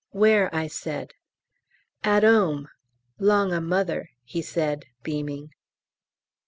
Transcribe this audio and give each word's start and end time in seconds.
"Where?" 0.13 0.49
I 0.51 0.65
said. 0.65 1.13
"At 2.03 2.23
'ome, 2.23 2.69
'long 3.19 3.53
o' 3.53 3.61
Mother," 3.61 4.09
he 4.23 4.41
said, 4.41 4.85
beaming. 5.03 5.51